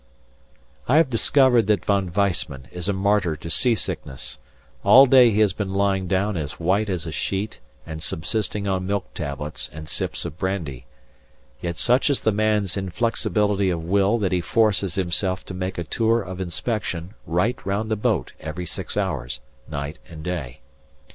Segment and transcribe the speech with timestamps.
[0.89, 4.39] "]I have discovered that Von Weissman is a martyr to sea sickness
[4.83, 8.87] all day he has been lying down as white as a sheet and subsisting on
[8.87, 10.87] milk tablets and sips of brandy;
[11.61, 15.83] yet such is the man's inflexibility of will that he forces himself to make a
[15.83, 19.39] tour of inspection right round the boat every six hours,
[19.69, 20.61] night and day.